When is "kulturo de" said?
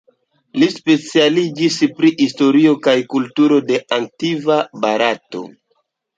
3.13-3.79